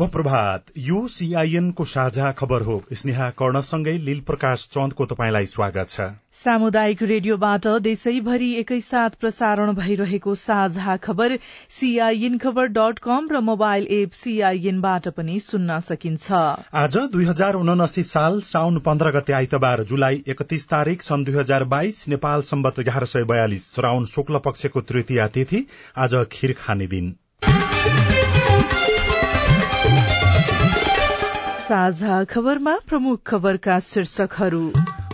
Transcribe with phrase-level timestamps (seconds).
[0.00, 6.06] शुभ प्रभात यो सीआईएनको साझा खबर हो। स्नेहा कर्णसँगै लील प्रकाश चन्दको तपाईँलाई स्वागत छ।
[6.34, 11.36] सामुदायिक रेडियोबाट देशैभरि एकैसाथ प्रसारण भइरहेको साझा खबर
[11.70, 18.08] सीआईएन खबर डट कम र मोबाइल एप सीआईएनबाट पनि सुन्न सकिन्छ। आज दुई हजार उनासी
[18.08, 23.04] साल साउन पन्ध्र गते आइतबार जुलाई एकतीस तारीक सन् दुई हजार बाइस नेपाल सम्बत एघार
[23.06, 25.66] सय बयालिस श्राउन शुक्ल पक्षको तृतीय तिथि
[25.98, 27.16] आज खीर खाने दिन।
[31.70, 34.62] साझा खबरमा प्रमुख खबरका शीर्षकहरू।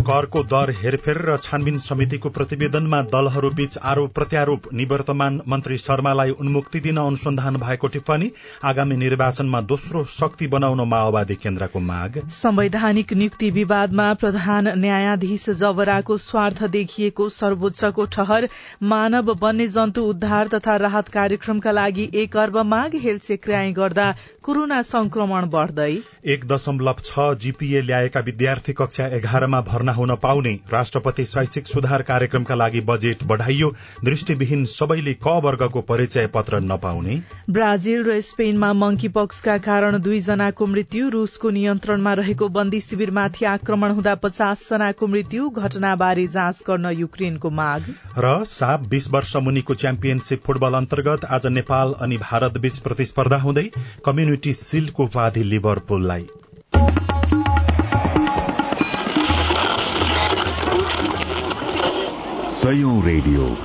[0.09, 6.97] करको दर हेरफेर र छानबिन समितिको प्रतिवेदनमा दलहरूबीच आरोप प्रत्यारोप निवर्तमान मन्त्री शर्मालाई उन्मुक्ति दिन
[6.97, 8.31] अनुसन्धान भएको टिप्पणी
[8.65, 16.63] आगामी निर्वाचनमा दोस्रो शक्ति बनाउन माओवादी केन्द्रको माग। संवैधानिक नियुक्ति विवादमा प्रधान न्यायाधीश जबराको स्वार्थ
[16.71, 18.49] देखिएको सर्वोच्चको ठहर
[18.87, 24.09] मानव वन्यजन्तु उद्धार तथा राहत कार्यक्रमका लागि एक अर्ब माग हेलचेक्र्याई गर्दा
[24.47, 25.95] कोरोना संक्रमण बढ़दै
[26.33, 32.55] एक दशमलव छ जीपीए ल्याएका विद्यार्थी कक्षा एघारमा भर्ना हुन पाउने राष्ट्रपति शैक्षिक सुधार कार्यक्रमका
[32.55, 33.71] लागि बजेट बढ़ाइयो।
[34.05, 37.17] दृष्टिविहीन सबैले क वर्गको परिचय पत्र नपाउने।
[37.51, 44.15] ब्राजिल र स्पेनमा मंकी पक्सका कारण दुईजनाको मृत्यु रूसको नियन्त्रणमा रहेको बन्दी शिविरमाथि आक्रमण हुँदा
[44.23, 50.81] पचास जनाको मृत्यु घटनाबारे जाँच गर्न युक्रेनको माग। र साप बीस वर्ष मुनिको च्याम्पियनशीप फुटबल
[50.83, 53.69] अन्तर्गत आज नेपाल अनि भारत बीच प्रतिस्पर्धा हुँदै
[54.05, 56.27] कम्युनिटी सिल्डको उपाधि लिभरपुललाई
[62.51, 63.57] सयौं रेडियो।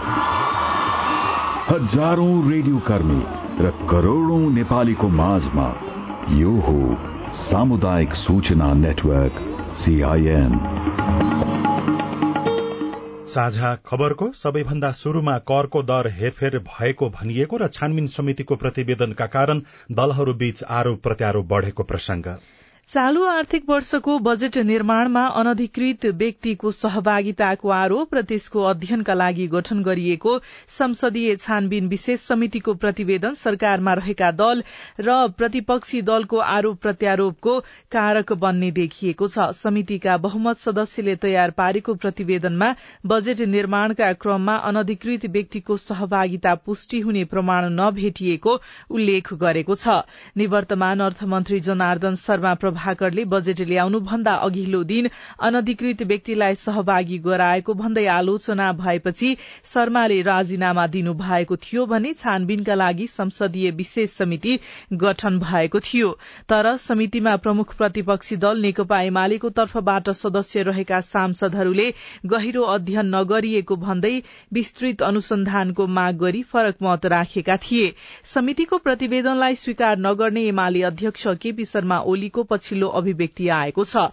[1.70, 3.24] हजारौं रेडियो कर्मी
[3.64, 5.68] र करोड़ौं नेपालीको माझमा
[6.30, 6.98] यो हो
[7.34, 9.34] सामुदायिक सूचना नेटवर्क
[9.76, 10.60] सीआईएन
[13.28, 19.62] साझा खबरको सबैभन्दा शुरूमा करको दर हेरफेर भएको भनिएको र छानबिन समितिको प्रतिवेदनका कारण
[19.96, 22.36] दलहरूबीच आरोप प्रत्यारोप बढ़ेको प्रसंग
[22.90, 30.34] चालू आर्थिक वर्षको बजेट निर्माणमा अनधिकृत व्यक्तिको सहभागिताको आरोप र त्यसको अध्ययनका लागि गठन गरिएको
[30.70, 34.64] संसदीय छानबिन विशेष समितिको प्रतिवेदन सरकारमा रहेका दल
[35.02, 37.54] र प्रतिपक्षी दलको आरोप प्रत्यारोपको
[37.92, 42.70] कारक बन्ने देखिएको छ। समितिका बहुमत सदस्यले तयार पारेको प्रतिवेदनमा
[43.06, 48.60] बजेट निर्माणका क्रममा अनधिकृत व्यक्तिको सहभागिता पुष्टि हुने प्रमाण नभेटिएको
[48.92, 49.98] उल्लेख गरेको छ।
[50.38, 55.10] निवर्तमान अर्थमन्त्री जनार्दन शर्मा प्रभाकरले बजेट ल्याउनु भन्दा अघिल्लो दिन
[55.42, 63.08] अनधिकृत व्यक्तिलाई सहभागी गराएको भन्दै आलोचना भएपछि शर्माले राजीनामा दिनु भएको थियो भने छानबिनका लागि
[63.10, 64.58] संसदीय विशेष समिति
[65.04, 66.12] गठन भएको थियो।
[66.50, 71.90] तर समितिमा प्रमुख प्रतिपक्षी दल नेकपा एमालेको तर्फबाट सदस्य रहेका सांसदहरूले
[72.26, 74.14] गहिरो अध्ययन नगरिएको भन्दै
[74.54, 77.94] विस्तृत अनुसन्धानको माग गरी फरक मत राखेका थिए।
[78.26, 84.06] समितिको प्रतिवेदनलाई स्वीकार नगर्ने एमाले अध्यक्ष केपी शर्मा ओलीको पछिल्लो अभिव्यक्ति आएको छ।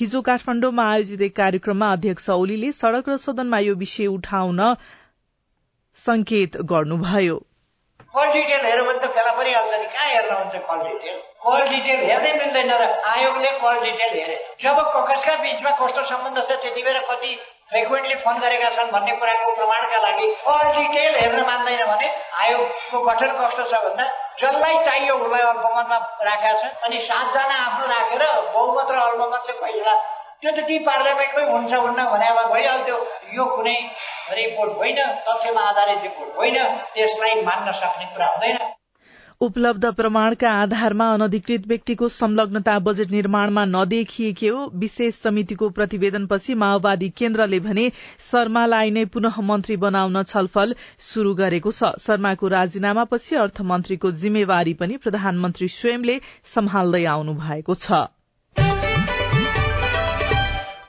[0.00, 4.60] हिजो काठमाण्डुमा आयोजित एक कार्यक्रममा अध्यक्ष ओलीले सड़क र सदनमा यो विषय उठाउन
[5.96, 7.36] संकेत गर्नुभयो।
[8.14, 12.00] कल डिटेल हेऱ्यो भने त फेला परिहाल्छ नि। कहाँ हेर्न हुन्छ कल डिटेल कल डिटेल
[12.04, 14.76] हेर्नै मिल्दैन र आयोगले कल डिटेल हेरे। जब
[15.08, 17.32] कसका बीचमा कस्तो सम्बन्ध छ त्यति बेला कति
[17.70, 22.08] फ्रिक्वेन्टली फोन गरेका छन् भन्ने कुराको प्रमाणका लागि कल डिटेल हेर्न मान्दैन भने
[22.42, 24.04] आयोगको गठन कस्तो छ भन्दा
[24.40, 25.98] जसलाई चाहियो उसलाई अल्पमतमा
[26.28, 29.94] राखेका छ अनि सातजना आफ्नो राखेर बहुमत र अल्पमत चाहिँ पहिला
[30.42, 32.96] त्यो त ती पार्लियामेन्टमै हुन्छ हुन्न भने भइहाल्थ्यो।
[33.32, 33.76] यो कुनै
[34.38, 36.56] रिपोर्ट होइन तथ्यमा आधारित रिपोर्ट होइन।
[36.94, 38.58] त्यसलाई मान्न सक्ने कुरा हुँदैन।
[39.44, 47.84] उपलब्ध प्रमाणका आधारमा अनधिकृत व्यक्तिको संलग्नता बजेट निर्माणमा नदेखिएको विशेष समितिको प्रतिवेदनपछि माओवादी केन्द्रले भने
[48.30, 50.74] शर्मालाई नै पुनः मन्त्री बनाउन छलफल
[51.10, 56.20] शुरू गरेको छ। शर्माको राजीनामापछि अर्थमन्त्रीको जिम्मेवारी पनि प्रधानमन्त्री स्वयंले
[56.56, 58.04] सम्हाल्दै आउनु भएको छ।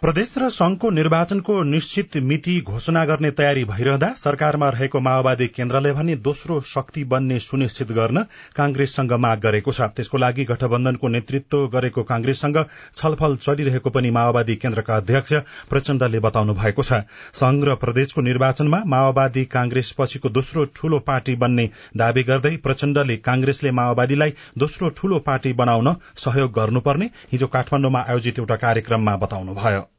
[0.05, 6.15] प्रदेश र संघको निर्वाचनको निश्चित मिति घोषणा गर्ने तयारी भइरहँदा सरकारमा रहेको माओवादी केन्द्रले भने
[6.27, 8.21] दोस्रो शक्ति बन्ने सुनिश्चित गर्न
[8.55, 12.57] कांग्रेससँग माग गरेको छ। त्यसको लागि गठबन्धनको नेतृत्व गरेको कांग्रेससँग
[12.97, 15.33] छलफल चलिरहेको पनि माओवादी केन्द्रका अध्यक्ष
[15.69, 17.01] प्रचण्डले बताउनु भएको छ।
[17.33, 23.71] संघ र प्रदेशको निर्वाचनमा माओवादी कांग्रेस पछिको दोस्रो ठूलो पार्टी बन्ने दावी गर्दै प्रचण्डले कांग्रेसले
[23.81, 29.94] माओवादीलाई दोस्रो ठूलो पार्टी बनाउन सहयोग गर्नुपर्ने। हिजो काठमाण्डुमा आयोजित एउटा कार्यक्रममा बताउनुभयो।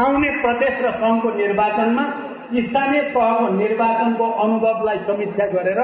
[0.00, 2.04] आउने प्रदेश र संघको निर्वाचनमा
[2.56, 5.80] स्थानीय तहको निर्वाचनको अनुभवलाई समीक्षा गरेर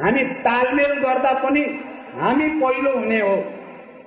[0.00, 1.62] हामी तालमेल गर्दा पनि
[2.20, 3.36] हामी पहिलो हुने हो।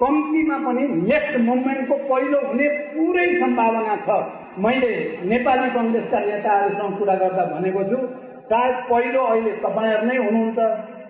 [0.01, 4.21] कम्तीमा पनि लेफ्ट मुभमेन्टको पहिलो हुने पुरै सम्भावना छ।
[4.59, 4.91] मैले
[5.25, 7.97] नेपाली कङ्ग्रेसका नेताहरूसँग कुरा गर्दा भनेको छु
[8.49, 10.59] सायद पहिलो अहिले तपाईँहरू नै हुनुहुन्छ।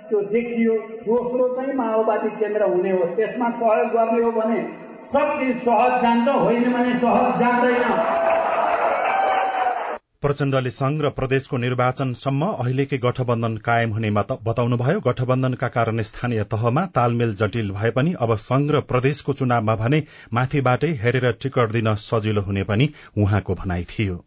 [0.09, 0.75] त्यो देखियो
[1.05, 4.59] दोस्रो चाहिँ माओवादी केन्द्र हुने हो। त्यसमा सहयोग गर्ने हो भने
[5.09, 8.27] सब चिज सहज जान्छ होइन भने सहज जाँदैन
[10.21, 17.35] प्रचण्डले संघ र प्रदेशको निर्वाचनसम्म अहिलेकै गठबन्धन कायम हुने बताउनुभयो। गठबन्धनका कारण स्थानीय तहमा तालमेल
[17.35, 20.03] जटिल भए पनि अब संघ र प्रदेशको चुनावमा भने
[20.33, 24.23] माथिबाटै हेरेर टिकट दिन सजिलो हुने पनि उहाँको भनाई थियो।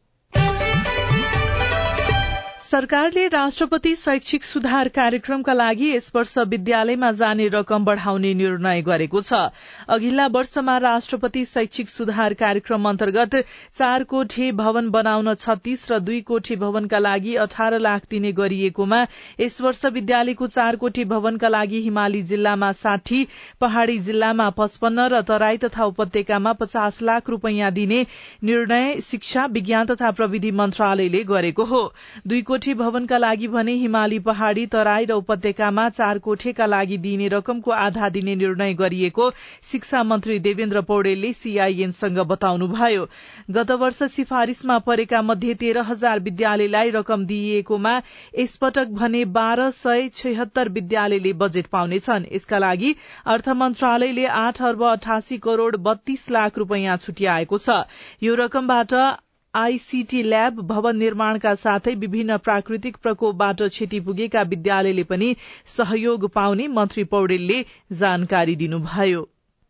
[2.72, 9.40] सरकारले राष्ट्रपति शैक्षिक सुधार कार्यक्रमका लागि यस वर्ष विद्यालयमा जाने रकम बढ़ाउने निर्णय गरेको छ।
[9.88, 13.34] अघिल्ला वर्षमा राष्ट्रपति शैक्षिक सुधार कार्यक्रम अन्तर्गत
[13.74, 19.02] चार कोठे भवन बनाउन छत्तीस र दुई कोठे भवनका लागि अठार लाख दिने गरिएकोमा
[19.40, 23.26] यस वर्ष विद्यालयको चार कोठे भवनका लागि हिमाली जिल्लामा साठी
[23.60, 28.00] पहाड़ी जिल्लामा पचपन्न र तराई तथा उपत्यकामा पचास लाख रूपियाँ दिने
[28.44, 31.84] निर्णय शिक्षा विज्ञान तथा प्रविधि मन्त्रालयले गरेको हो।
[32.26, 37.70] दुई कोठी भवनका लागि भने हिमाली पहाड़ी तराई र उपत्यकामा चार कोठेका लागि दिइने रकमको
[37.76, 39.30] आधा दिने निर्णय गरिएको
[39.70, 43.08] शिक्षा मन्त्री देवेन्द्र पौडेलले सीआईएनसँग बताउनुभयो।
[43.50, 47.96] गत वर्ष सिफारिशमा परेका मध्ये तेह्र हजार विद्यालयलाई रकम दिइएकोमा
[48.38, 52.94] यसपटक भने बाह्र सय छयत्तर विद्यालयले बजेट पाउनेछन्। यसका लागि
[53.26, 57.82] अर्थ मन्त्रालयले आठ अर्ब अठासी करोड़ बत्तीस लाख रूपियाँ छुट्याएको छ।
[58.22, 58.94] यो रकमबाट
[59.54, 65.28] आईसीटी ल्याब भवन निर्माणका साथै विभिन्न प्राकृतिक प्रकोपबाट क्षति पुगेका विद्यालयले पनि
[65.68, 67.58] सहयोग पाउने मन्त्री पौडेलले
[67.92, 69.20] जानकारी दिनुभयो।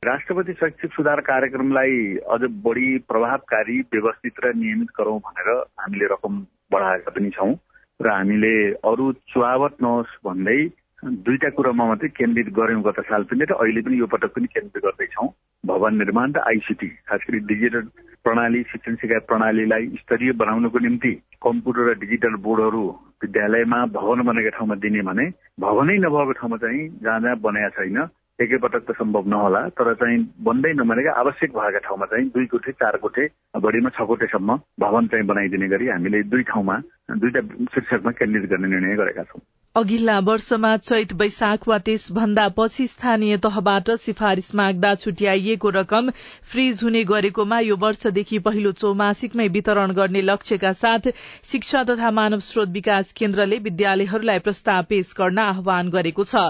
[0.02, 1.98] राष्ट्रपति शैक्षिक सुधार कार्यक्रमलाई
[2.30, 5.50] अझ बढ़ी प्रभावकारी व्यवस्थित र नियमित गरौं भनेर
[5.80, 6.38] हामीले रकम
[6.72, 7.52] बढाएका पनि छौं।
[8.00, 8.54] र हामीले
[8.86, 10.60] अरू चुहावट नहोस् भन्दै
[11.02, 14.84] दुईटा कुरामा मात्रै केन्द्रित गर्यौं गत साल पनि र अहिले पनि यो पटक पनि केन्द्रित
[14.84, 15.28] गर्दैछौँ।
[15.64, 17.86] भवन निर्माण र आइसिटी खास गरी डिजिटल
[18.24, 21.12] प्रणाली शिक्षण सिकाइ प्रणालीलाई स्तरीय बनाउनको निम्ति
[21.42, 22.82] कम्प्युटर र डिजिटल बोर्डहरू
[23.22, 25.26] विद्यालयमा भवन बनेका ठाउँमा दिने भने
[25.60, 27.98] भवनै नभएको ठाउँमा चाहिँ जहाँ जहाँ बनाएको छैन
[28.38, 32.96] एकैपटक त सम्भव नहोला तर चाहिँ बन्दै नबनेका आवश्यक भएका ठाउँमा चाहिँ दुई कोठे चार
[33.02, 33.26] कोठे
[33.58, 36.76] बढीमा छ कोठेसम्म भवन चाहिँ बनाइदिने गरी हामीले दुई ठाउँमा
[37.18, 37.40] दुईटा
[37.74, 39.42] शीर्षकमा केन्द्रित गर्ने निर्णय गरेका छौँ।
[39.76, 46.10] अघिल्ला वर्षमा चैत वैशाख वा त्यसभन्दा पछि स्थानीय तहबाट सिफारिश माग्दा छुट्याइएको रकम
[46.52, 51.08] फ्रीज हुने गरेकोमा यो वर्षदेखि पहिलो चौमासिकमै वितरण गर्ने लक्ष्यका साथ
[51.52, 56.44] शिक्षा तथा मानव स्रोत विकास केन्द्रले विद्यालयहरूलाई प्रस्ताव पेश गर्न आह्वान गरेको छ।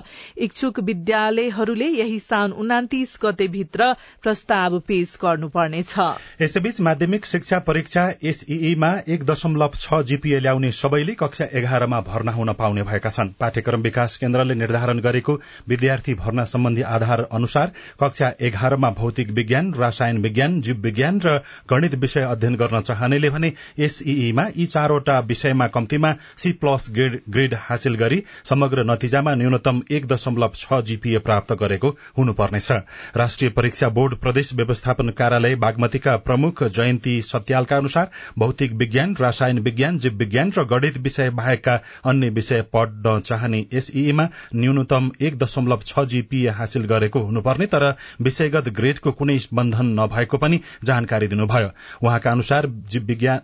[0.48, 3.92] इच्छुक विद्यालयहरूले यही साउन उनातिस गतेभित्र
[4.22, 5.94] प्रस्ताव पेश गर्नुपर्नेछ।
[6.42, 12.52] यसैबीच माध्यमिक शिक्षा परीक्षा एसईईमा एक दशमलव छ जीपीए ल्याउने सबैले कक्षा एघारमा भर्ना हुन
[12.58, 15.38] पाउने भएका छन्। पाठ्यक्रम विकास केन्द्रले निर्धारण गरेको
[15.68, 21.36] विद्यार्थी भर्ना सम्बन्धी आधार अनुसार कक्षा एघारमा भौतिक विज्ञान रसायन विज्ञान जीव विज्ञान र
[21.70, 27.94] गणित विषय अध्ययन गर्न चाहनेले भने एसईईमा यी चारवटा विषयमा कम्तीमा सी प्लस ग्रेड हासिल
[27.96, 31.88] गरी समग्र नतिजामा न्यूनतम एक दशमलव छ जीपीए प्राप्त गरेको
[32.18, 32.70] हुनुपर्नेछ।
[33.16, 39.98] राष्ट्रिय परीक्षा बोर्ड प्रदेश व्यवस्थापन कार्यालय बागमतीका प्रमुख जयन्ती सत्यालका अनुसार भौतिक विज्ञान रसायन विज्ञान
[39.98, 45.80] जीव विज्ञान र गणित विषय बाहेकका अन्य विषय पढ पढ्न चाहने एसईमा न्यूनतम एक दशमलव
[45.86, 47.84] छ जीपीए हासिल गरेको हुनुपर्ने तर
[48.22, 51.70] विषयगत ग्रेडको कुनै बन्धन नभएको पनि जानकारी दिनुभयो।
[52.02, 52.66] उहाँका अनुसार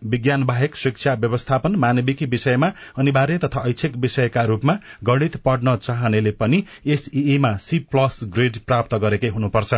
[0.07, 6.63] विज्ञान बाहेक शिक्षा व्यवस्थापन मानविकी विषयमा अनिवार्य तथा ऐच्छिक विषयका रूपमा गणित पढ्न चाहनेले पनि
[6.87, 9.75] एसईमा सी प्लस ग्रेड प्राप्त गरेकै हुनुपर्छ।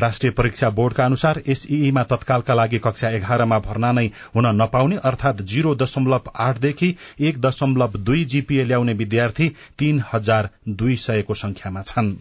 [0.00, 5.74] राष्ट्रिय परीक्षा बोर्डका अनुसार एसईमा तत्कालका लागि कक्षा एघारमा भर्ना नै हुन नपाउने अर्थात जीरो
[5.74, 12.16] दशमलव आठदेखि एक दशमलव दुई जीपीए ल्याउने विद्यार्थी विद्यार्थी तीन हजार दुई सयको संख्यामा छन्।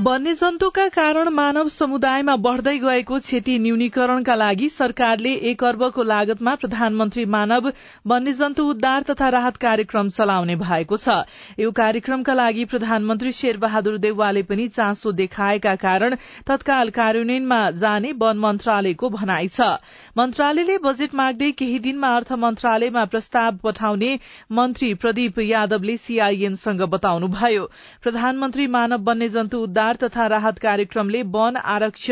[0.00, 7.68] वन्यजन्तुका कारण मानव समुदायमा बढ़दै गएको क्षति न्यूनीकरणका लागि सरकारले एक अर्बको लागतमा प्रधानमन्त्री मानव
[8.12, 11.16] वन्यजन्तु उद्धार तथा राहत कार्यक्रम चलाउने भएको छ।
[11.60, 16.16] यो कार्यक्रमका लागि प्रधानमन्त्री शेरबहादुर देउवाले पनि चासो देखाएका कारण
[16.48, 19.68] तत्काल कार्यान्वयनमा जाने वन मन्त्रालयको भनाइ छ।
[20.16, 24.16] मन्त्रालयले बजेट माग्दै केही दिनमा अर्थ मन्त्रालयमा प्रस्ताव पठाउने
[24.54, 27.70] मन्त्री प्रदीप यादवले सीआईएनसँग बताउनुभयो।
[28.02, 32.10] प्रधानमन्त्री मानव वन्यजन्तु उद्धार तथा राहत कार्यक्रमले वन आरक्ष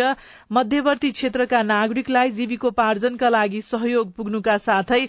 [0.52, 5.00] मध्यवर्ती क्षेत्रका नागरिकलाई जीविकोपार्जनका लागि सहयोग पुग्नुका साथै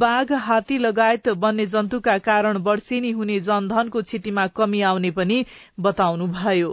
[0.00, 5.44] बाघ हात्ती लगायत वन्यजन्तुका कारण वर्षेनी हुने जनधनको क्षतिमा कमी आउने पनि
[5.80, 6.70] बताउनुभयो।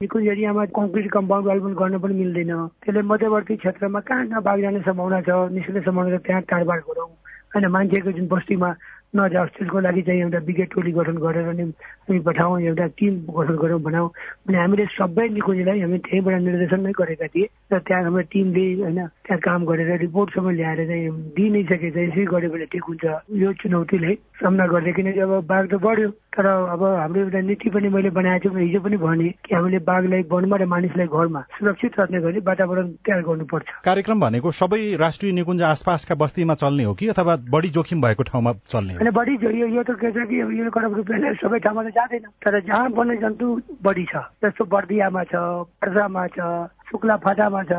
[0.00, 4.80] निकुञ्ज एरियामा कङ्क्रिट कम्पाउन्ड वाल गर्न पनि मिल्दैन त्यसले मध्यवर्ती क्षेत्रमा कहाँ कहाँ बाघ जाने
[4.80, 7.08] सम्भावना छ निस्कने सम्भावना छ त्यहाँ कारोबार गरौँ।
[7.54, 8.70] होइन मान्छेको जुन बस्तीमा
[9.14, 11.64] नजाओस् त्यसको लागि चाहिँ एउटा ब्रिगेड टोली गठन गरेर नि
[12.06, 14.06] हामी पठाउँ एउटा टिम गठन गरौँ बनाऊ।
[14.48, 19.00] अनि हामीले सबै निकुञ्जलाई हामी त्यहीँबाट निर्देशन नै गरेका थिए र त्यहाँ हाम्रो टिमले होइन
[19.24, 23.04] त्यहाँ काम गरेर रिपोर्टसम्म ल्याएर चाहिँ दिइ नै सके चाहिँ यसै गऱ्यो भने ठिक हुन्छ।
[23.42, 27.88] यो चुनौतीलाई सामना गर्दै किनकि अब बाघ त बढ्यो तर अब हाम्रो एउटा नीति पनि
[27.94, 32.20] मैले बनाएको छु हिजो पनि भने कि हामीले बाघलाई वनमा र मानिसलाई घरमा सुरक्षित राख्ने
[32.20, 37.36] गरी वातावरण तयार गर्नुपर्छ। कार्यक्रम भनेको सबै राष्ट्रिय निकुञ्ज आसपासका बस्तीमा चल्ने हो कि अथवा
[37.54, 39.03] बढी जोखिम भएको ठाउँमा चल्ने हो?
[39.10, 42.60] बढी यो यो त के छ कि यो कडक रुपियाँले सबै ठाउँमा त जाँदैन तर
[42.62, 43.46] जहाँ वन्य जन्तु
[43.82, 45.34] बढी छ जस्तो बर्दियामा छ
[45.76, 46.38] पर्सामा छ
[46.86, 47.72] शुक्ला फाटामा छ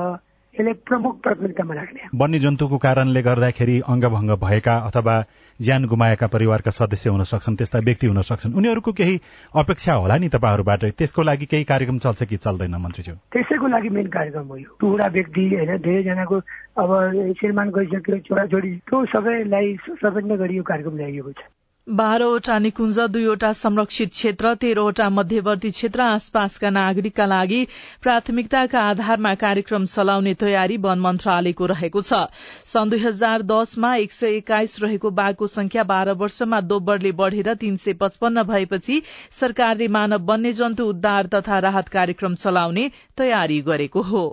[0.55, 5.15] यसले प्रमुख प्राथमिकतामा राख्ने वन्यजन्तुको कारणले गर्दाखेरि अङ्गभङ्ग भएका अथवा
[5.59, 9.15] ज्यान गुमाएका परिवारका सदस्य हुन सक्छन् त्यस्ता व्यक्ति हुन सक्छन्। उनीहरूको केही
[9.55, 10.81] अपेक्षा होला नि तपाईँहरूबाट?
[10.95, 13.15] त्यसको लागि केही कार्यक्रम चल्छ कि चल्दैन मन्त्रीज्यू?
[13.35, 16.35] त्यसैको लागि मेन कार्यक्रम हो यो। टुरा व्यक्ति होइन धेरैजनाको
[16.79, 16.89] अब
[17.39, 21.43] श्रीमान गइसक्यो छोराछोरी त्यो सबैलाई समेट्ने गरी यो कार्यक्रम ल्याइएको छ।
[21.87, 27.63] बाह्रवटा निकुञ्ज दुईवटा संरक्षित क्षेत्र तेह्रवटा मध्यवर्ती क्षेत्र आसपासका नागरिकका लागि
[28.03, 32.25] प्राथमिकताका आधारमा कार्यक्रम चलाउने तयारी वन मन्त्रालयको रहेको छ।
[32.65, 37.77] सन् दुई हजार दसमा एक सय एक्काइस रहेको बाघको संख्या बाह्र वर्षमा दोब्बरले बढ़ेर तीन
[37.77, 39.01] सय पचपन्न भएपछि
[39.39, 44.25] सरकारले मानव वन्यजन्तु उद्धार तथा राहत कार्यक्रम चलाउने तयारी गरेको हो।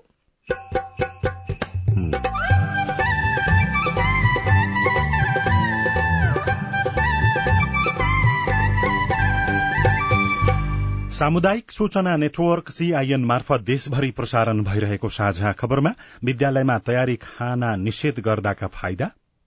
[11.22, 15.92] सामुदायिक सूचना नेटवर्क सीआईएन मार्फत देशभरि प्रसारण भइरहेको साझा खबरमा
[16.24, 19.06] विद्यालयमा तयारी खाना निषेध गर्दाका फाइदा?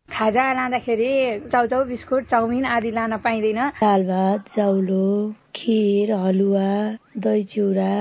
[0.09, 1.09] खाजा लाँदाखेरि
[1.51, 5.03] चाउचाउ बिस्कुट चाउमिन आदि लान पाइँदैन। दाल भात चाउलो
[5.55, 6.71] खिर हलुवा
[7.19, 7.91] दही चिउरा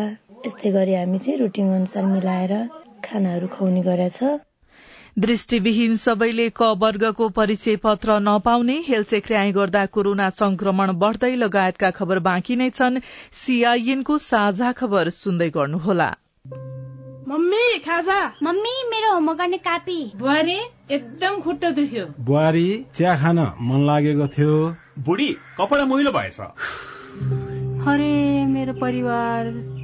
[0.47, 2.55] यस्तै गरी हामी चाहिँ रुटिन अनुसार मिलाएर
[3.05, 4.19] खानाहरू खुवाउने गरेछ।
[5.19, 12.57] दृष्टिविहीन सबैले क वर्गको परिचय पत्र नपाउने हेलसेक्र्याई गर्दा कोरोना संक्रमण बढ़दै लगायतका खबर बाँकी
[12.57, 12.99] नै छन्।
[13.33, 16.17] सीआईएनको साझा खबर सुन्दै गर्नुहोला।
[17.29, 20.59] मम्मी खाजा। मम्मी मेरो होमवर्क गर्ने कापी। बुहारी
[20.91, 25.29] एकदम खुट्टा दुख्यो। बुहारी चिया खान मन लागेको थियो। बुढी
[25.61, 26.41] कपडा मैलो भएछ।
[27.89, 28.13] अरे
[28.47, 29.74] मेरो परिवार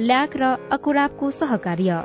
[0.00, 2.02] ल्याक र अकुराबको सहकार्य।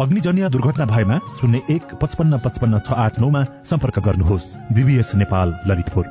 [0.00, 6.04] अग्निजन्य दुर्घटना भएमा शून्य एक पचपन्न पचपन्न छ आठ नौमा सम्पर्क गर्नुहोस्। बीबीएस नेपाल ललितपुर।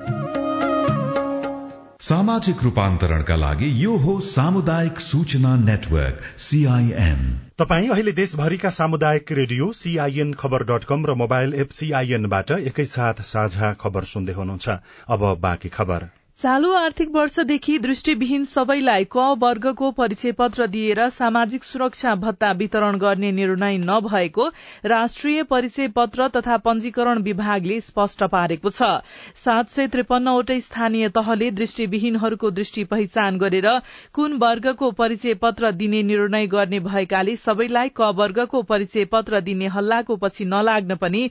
[2.01, 7.21] सामाजिक रूपान्तरणका लागि यो हो सामुदायिक सूचना नेटवर्क सीआईएन
[7.59, 13.73] तपाई अहिले देशभरिका सामुदायिक radio CIN Khabar dot com र मोबाइल एप सीआईएनबाट एकैसाथ साझा
[13.81, 14.69] खबर सुन्दै हुनुहुन्छ।
[15.09, 22.15] अब बाँकी खबर। चालू आर्थिक वर्षदेखि दृष्टिविहीन सबैलाई क वर्गको परिचय पत्र दिएर सामाजिक सुरक्षा
[22.15, 24.47] भत्ता वितरण गर्ने निर्णय नभएको
[24.85, 28.89] राष्ट्रिय परिचय पत्र तथा पंजीकरण विभागले स्पष्ट पारेको छ।
[29.35, 33.69] सात सय त्रिपन्नवटै स्थानीय तहले दृष्टिविहीनहरूको दृष्टि पहिचान गरेर
[34.13, 40.15] कुन वर्गको परिचय पत्र दिने निर्णय गर्ने भएकाले सबैलाई क वर्गको परिचय पत्र दिने हल्लाको
[40.17, 41.23] पछि नलाग्न पनि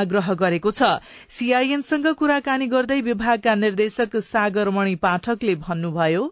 [0.00, 0.90] आग्रह गरेको छ।
[1.30, 6.24] सीआईएनसँग कुराकानी गर्दै विभागका निर्देशक सागरमणि पाठकले भन्नुभयो।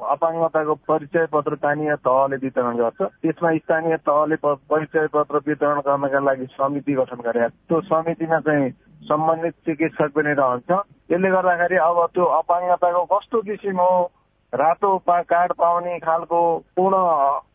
[0.00, 6.46] अपाङ्गताको परिचय पत्र स्थानीय तहले वितरण गर्छ। त्यसमा स्थानीय तहले परिचय पत्र वितरण गर्नका लागि
[6.56, 8.70] समिति गठन गरेका त्यो समितिमा चाहिँ
[9.04, 14.10] सम्बन्धित चिकित्सक पनि रहन्छ। त्यसले गर्दाखेरि अब त्यो अपाङ्गताको कस्तो किसिम हो?
[14.52, 16.40] रातो कार्ड पाउने खालको
[16.76, 16.96] पूर्ण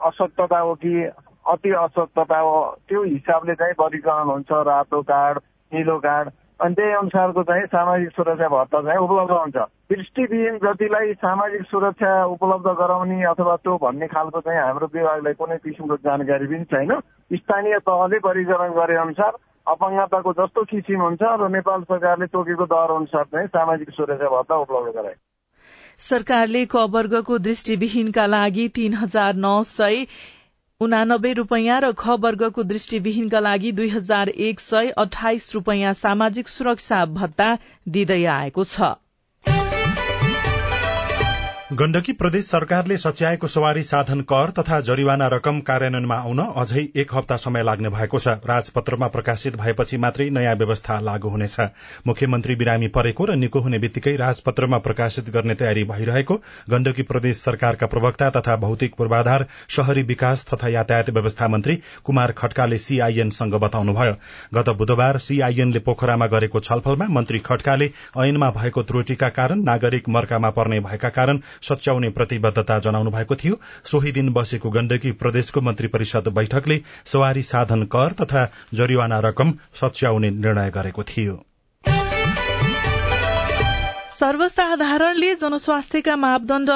[0.07, 0.93] अशक्तता हो कि
[1.51, 2.55] अति अशक्तता हो?
[2.87, 5.39] त्यो हिसाबले चाहिँ वर्गीकरण हुन्छ। रातो कार्ड
[5.73, 9.57] निलो कार्ड अनि त्यही अनुसारको चाहिँ सामाजिक सुरक्षा भत्ता चाहिँ उपलब्ध हुन्छ।
[9.93, 15.95] दृष्टिविहीन जतिलाई सामाजिक सुरक्षा उपलब्ध गराउने अथवा त्यो भन्ने खालको चाहिँ हाम्रो विभागलाई कुनै किसिमको
[16.01, 16.91] जानकारी पनि छैन।
[17.31, 19.33] स्थानीय तहले वर्गीकरण गरे अनुसार
[19.67, 24.97] अपाङ्गताको जस्तो किसिम हुन्छ र नेपाल सरकारले तोकेको दर अनुसार चाहिँ सामाजिक सुरक्षा भत्ता उपलब्ध
[24.97, 25.15] गराए।
[25.99, 30.05] सरकारले क वर्गको दृष्टिविहीनका लागि तीन हजार नौ सय
[30.81, 36.99] उनानब्बे रूपियाँ र ख वर्गको दृष्टिविहीनका लागि दुई हजार एक सय अठाइस रूपियाँ सामाजिक सुरक्षा
[37.13, 37.47] भत्ता
[37.89, 38.89] दिँदै आएको छ।
[41.69, 47.35] गण्डकी प्रदेश सरकारले सच्याएको सवारी साधन कर तथा जरिवाना रकम कार्यान्वयनमा आउन अझै एक हप्ता
[47.37, 51.59] समय लाग्ने भएको छ। राजपत्रमा प्रकाशित भएपछि मात्रै नयाँ व्यवस्था लागू हुनेछ।
[52.07, 56.35] मुख्यमन्त्री बिरामी परेको र निको हुने बित्तिकै राजपत्रमा प्रकाशित गर्ने तयारी भइरहेको
[56.69, 62.77] गण्डकी प्रदेश सरकारका प्रवक्ता तथा भौतिक पूर्वाधार शहरी विकास तथा यातायात व्यवस्था मन्त्री कुमार खड्काले
[62.77, 64.15] सीआईएनसँग बताउनुभयो।
[64.53, 70.79] गत बुधबार सीआईएनले पोखरामा गरेको छलफलमा मन्त्री खड्काले ऐनमा भएको त्रुटिका कारण नागरिक मर्कामा पर्ने
[70.79, 76.81] भएका कारण सच्याउने प्रतिबद्धता जनाउनु भएको थियो। सोही दिन बसेको गण्डकी प्रदेशको मन्त्री परिषद बैठकले
[77.05, 81.43] सवारी साधन कर तथा जरिवाना रकम सच्याउने निर्णय गरेको थियो।
[84.09, 86.69] सर्वसाधारणले जनस्वास्थ्यका मापदण्ड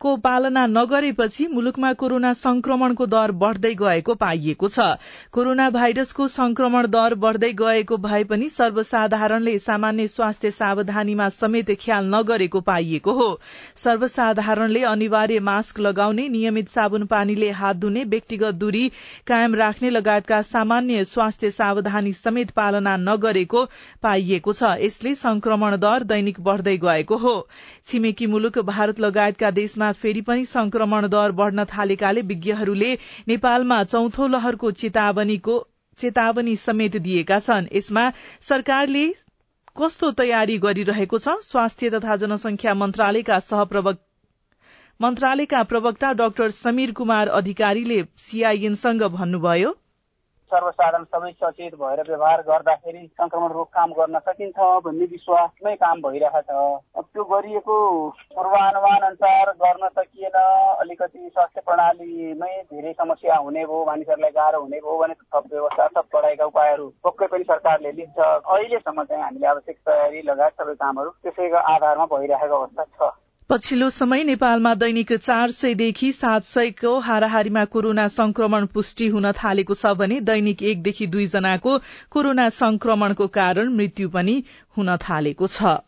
[0.00, 4.86] को पालना नगरेपछि मुलुकमा कोरोना संक्रमणको दर बढ़दै गएको पाइएको छ।
[5.32, 12.60] कोरोना भाइरसको संक्रमण दर बढ़दै गएको भए पनि सर्वसाधारणले सामान्य स्वास्थ्य सावधानीमा समेत ख्याल नगरेको
[12.60, 13.28] पाइएको हो।
[13.76, 18.88] सर्वसाधारणले अनिवार्य मास्क लगाउने नियमित साबुन पानीले हात धुने व्यक्तिगत दूरी
[19.26, 23.64] कायम राख्ने लगायतका सामान्य स्वास्थ्य सावधानी समेत पालना नगरेको
[24.02, 27.36] पाइएको छ। यसले संक्रमण दर दैनिक बढ़दै गएको हो।
[27.86, 32.92] छिमेकी मुलुक भारत लगायतका देशमा फेरि पनि संक्रमण दर बढ़न थालेकाले विज्ञहरूले
[33.28, 34.70] नेपालमा चौथो लहरको
[35.98, 38.04] चेतावनी समेत दिएका छन्। यसमा
[38.40, 39.06] सरकारले
[39.76, 41.28] कस्तो तयारी गरिरहेको छ?
[41.42, 43.38] स्वास्थ्य तथा जनसंख्या मन्त्रालयका
[45.00, 49.70] मन्त्रालयका प्रवक्ता डाक्टर समीर कुमार अधिकारीले सीआईएनसँग भन्नुभयो।
[50.50, 56.64] सर्वसाधारण सबै सचेत भएर व्यवहार गर्दाखेरि संक्रमण रोकथाम गर्न सकिन्छ भन्ने विश्वासमै काम भइरहेको
[56.96, 57.76] छ त्यो गरिएको
[58.34, 60.36] पूर्वानुमान अनुसार गर्न सकिएन।
[60.80, 66.06] अलिकति स्वास्थ्य प्रणालीमै धेरै समस्या हुने भयो मानिसहरूलाई गाह्रो हुने भयो भने थप व्यवस्था थप
[66.12, 71.66] पढाइका उपायहरू पक्कै पनि सरकारले लिन्छ। अहिलेसम्म चाहिँ हामीले आवश्यक तयारी लगायत सबै कामहरू त्यसैको
[71.74, 73.12] आधारमा भइरहेको अवस्था छ।
[73.50, 79.94] पछिल्लो समय नेपालमा दैनिक चार सयदेखि सात सयको हाराहारीमा कोरोना संक्रमण पुष्टि हुन थालेको छ
[79.96, 81.76] भने दैनिक एकदेखि दुईजनाको
[82.10, 84.42] कोरोना संक्रमणको कारण मृत्यु पनि
[84.76, 85.78] हुन थालेको छ।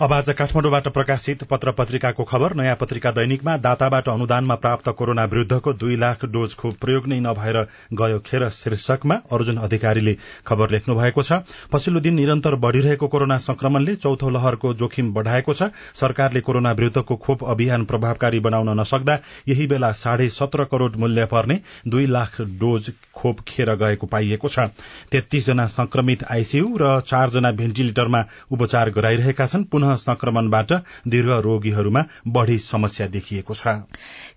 [0.00, 5.72] अब आज काठमाडौँबाट प्रकाशित पत्र पत्रिकाको खबर। नयाँ पत्रिका दैनिकमा दाताबाट अनुदानमा प्राप्त कोरोना विरूद्धको
[5.72, 7.56] दुई लाख डोज खोप प्रयोग नै नभएर
[7.92, 11.40] गयो खेर शीर्षकमा अर्जुन अधिकारीले खबर लेख्नु भएको छ।
[11.72, 17.44] पछिल्लो दिन निरन्तर बढ़िरहेको कोरोना संक्रमणले चौथो लहरको जोखिम बढ़ाएको छ। सरकारले कोरोना विरूद्धको खोप
[17.46, 23.40] अभियान प्रभावकारी बनाउन नसक्दा यही बेला साढे सत्र करोड़ मूल्य पर्ने दुई लाख डोज खोप
[23.48, 24.72] खेर गएको पाइएको छ।
[25.12, 30.72] तेत्तीसजना संक्रमित आईसीयू र चारजना भेन्टिलेटरमा उपचार गराइरहेका छन्। पुनः संक्रमणबाट
[31.08, 33.66] दीर्घ रोगीहरूमा बढ़ी समस्या देखिएको छ।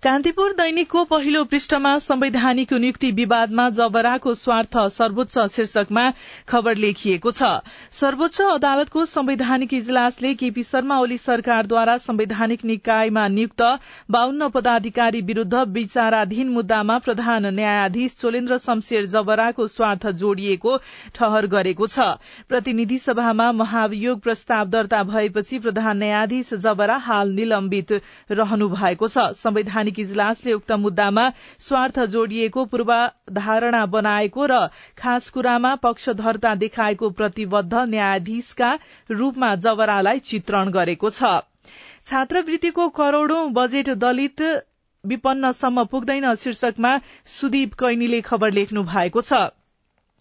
[0.02, 6.04] कान्तिपुर दैनिकको पहिलो पृष्ठमा संवैधानिक नियुक्ति विवादमा जबराको स्वार्थ सर्वोच्च शीर्षकमा
[6.48, 7.42] खबर लेखिएको छ।
[7.92, 13.62] सर्वोच्च अदालतको संवैधानिक इजलासले केपी शर्मा ओली सरकारद्वारा संवैधानिक निकायमा नियुक्त
[14.10, 20.76] बाहन्न पदाधिकारी विरूद्ध विचाराधीन मुद्दामा प्रधान न्यायाधीश चोलेन्द्र शमशेर जबराको स्वार्थ जोडिएको
[21.14, 21.98] ठहर गरेको छ।
[22.48, 27.92] प्रतिनिधि सभामा महाभियोग प्रस्ताव दर्ता भएपछि भएपछि प्रधान न्यायाधीश जबरा हाल निलम्बित
[28.32, 31.24] रहनु भएको छ। संवैधानिक इजलासले उक्त मुद्दामा
[31.60, 38.70] स्वार्थ जोडिएको पूर्वधारणा बनाएको र खास कुरामा पक्षधरता देखाएको प्रतिबद्ध न्यायाधीशका
[39.10, 41.44] रूपमा जबरालाई चित्रण गरेको छ।
[42.06, 44.40] छात्रवृत्तिको करोड़ौं बजेट दलित
[45.04, 49.44] विपन्नसम्म पुग्दैन शीर्षकमा सुदीप कैनीले खबर लेख्नु भएको छ।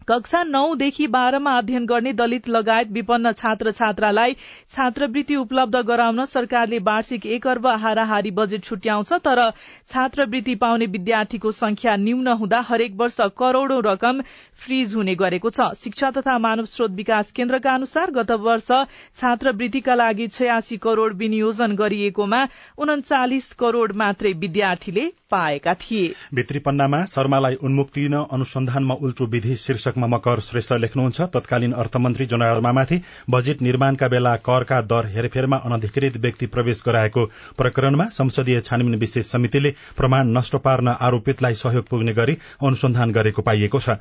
[0.08, 4.34] कक्षा नौदेखि बाह्रमा अध्ययन गर्ने दलित लगायत विपन्न छात्र छात्रालाई
[4.72, 9.42] छात्रवृत्ति उपलब्ध गराउन सरकारले वार्षिक एक अर्ब हाराहारी बजेट छुट्याउँछ तर
[9.90, 14.22] छात्रवृत्ति पाउने विद्यार्थीको संख्या न्यून हुँदा हरेक वर्ष करोड़ौं रकम
[14.60, 18.68] फ्रीज हुने गरेको छ। शिक्षा तथा मानव स्रोत विकास केन्द्रका अनुसार गत वर्ष
[19.16, 22.42] छात्रवृत्तिका लागि छयासी करोड़ विनियोजन गरिएकोमा
[22.78, 30.08] उन्चालिस करोड़ मात्रै विद्यार्थीले पाएका थिए। भित्री पन्नामा शर्मालाई उन्मुक्ति दिन अनुसन्धानमा उल्टो विधि शीर्षकमा
[30.08, 36.46] मकर श्रेष्ठ लेख्नुहुन्छ। तत्कालीन अर्थमन्त्री जनरल माथि बजेट निर्माणका बेला करका दर हेरफेरमा अनधिकृत व्यक्ति
[36.48, 37.26] प्रवेश गराएको
[37.58, 43.80] प्रकरणमा संसदीय छानबिन विशेष समितिले प्रमाण नष्ट पार्न आरोपितलाई सहयोग पुग्ने गरी अनुसन्धान गरेको पाइएको
[43.80, 43.98] छ।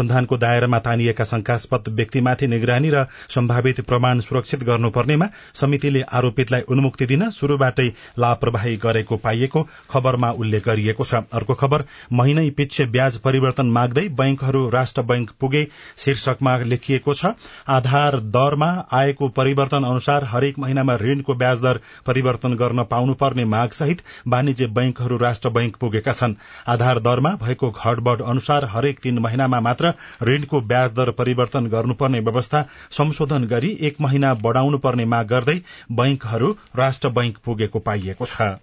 [0.00, 7.28] अनुसन्धानको दायरामा तानिएका शंकास्पद व्यक्तिमाथि निगरानी र सम्भावित प्रमाण सुरक्षित गर्नुपर्नेमा समितिले आरोपितलाई उन्मुक्ति दिन
[7.30, 7.86] शुरूबाटै
[8.18, 14.68] लापरवाही गरेको पाइएको खबरमा उल्लेख गरिएको छ। अर्को खबर महिनै पिच्छे ब्याज परिवर्तन माग्दै बैंकहरू
[14.70, 15.66] राष्ट्र बैंक पुगे
[15.98, 17.34] शीर्षकमा लेखिएको छ
[17.68, 24.02] आधार दरमा आएको परिवर्तन अनुसार हरेक महिनामा ऋणको ब्याज दर परिवर्तन गर्न पाउनुपर्ने माग सहित
[24.28, 26.34] वाणिज्य बैंकहरू राष्ट्र बैंक पुगेका छन्।
[26.68, 32.62] आधार दरमा भएको घटबढ़ अनुसार हरेक तीन महिनामा मात्र ऋणको ब्याज दर परिवर्तन गर्नुपर्ने व्यवस्था
[32.90, 35.58] संशोधन गरी एक महिना बढ़ाउनु पर्ने माग गर्दै
[35.92, 38.56] बैंकहरू राष्ट्र बैंक पुगेको पाइएको छ।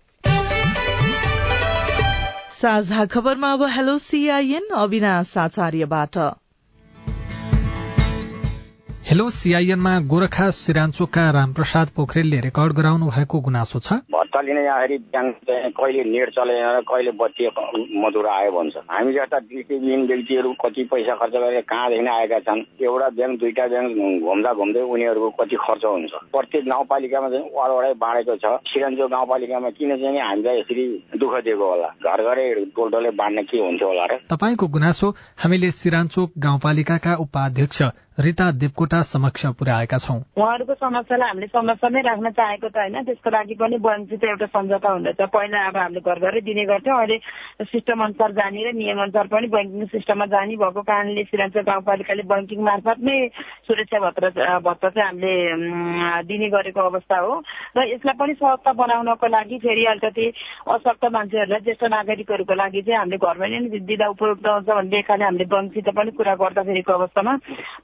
[2.58, 6.18] साझा खबरमा अब हेलो सीआईएन अविनाश आचार्यबाट
[9.10, 14.02] हेलो सीआईएनमा गोरखा सिराञ्चोकका रामप्रसाद पोखरेलले रेकर्ड गराउनु भएको गुनासो छ।
[14.38, 17.48] भत्ता लिने यहाँ ब्याङ्क चाहिँ कहिले नेट चलेन कहिले बत्ती
[17.98, 23.10] मधुरो आयो भन्छ हामी जस्ता दृष्टिविहीन व्यक्तिहरू कति पैसा खर्च गरेर कहाँदेखि आएका छन् एउटा
[23.18, 28.46] ब्याङ्क दुईटा ब्याङ्क घुम्दा घुम्दै उनीहरूको कति खर्च हुन्छ। प्रत्येक गाउँपालिकामा चाहिँ वडवडै बाँडेको छ।
[28.70, 30.86] सिराञ्चोक गाउँपालिकामा किन चाहिँ हामीलाई यसरी
[31.18, 31.90] दुःख दिएको होला?
[32.06, 32.48] घर घरै
[32.78, 34.14] टोलटोले बाँड्ने के हुन्थ्यो होला र?
[34.30, 35.08] तपाईँको गुनासो
[35.42, 37.82] हामीले सिराञ्चोक गाउँपालिकाका उपाध्यक्ष
[38.18, 43.56] रिता देवकोटा समक्ष पुर्याएका छौं। उहाँहरूको समस्यालाई हामीले समस्यामै राख्न चाहेको त होइन। त्यसको लागि
[43.62, 47.18] पनि वञ्चित एउटा सम्झौता हुँदैछ। पहिला अब हामीले घर घरै दिने गर्थ्यौँ अहिले
[47.72, 52.60] सिस्टम अनुसार जाने र नियम अनुसार पनि ब्याङ्किङ सिस्टममा जाने भएको कारणले सिराञ्चोक गाउँपालिकाले ब्याङ्किङ
[52.70, 53.18] मार्फत नै
[53.68, 57.34] सुरक्षा भत्ता भत्ता चाहिँ हामीले दिने गरेको अवस्था हो।
[57.78, 60.26] र यसलाई पनि सशक्त बनाउनको लागि फेरि अलिकति
[60.76, 65.46] अशक्त मान्छेहरूलाई ज्येष्ठ नागरिकहरूको लागि चाहिँ हामीले घरमा नै दिँदा उपयुक्त हुन्छ भन्ने लेखाले हामीले
[65.54, 67.34] ब्याङ्कसित पनि कुरा गर्दाखेरिको अवस्थामा।